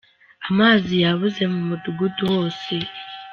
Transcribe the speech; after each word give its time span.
Amazi 0.49 0.93
yabuze 1.05 1.41
mumudugudu 1.53 2.21
wose. 2.33 2.73